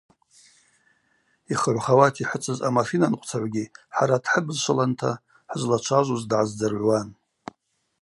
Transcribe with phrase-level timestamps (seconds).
[1.51, 3.65] Йхыгӏвхауата йхӏыцыз амашинанкъвцагӏвгьи
[3.95, 5.11] хӏара дхӏыбызшваланта
[5.49, 7.07] хӏызлачважвуз дгӏаздзыргӏвуан.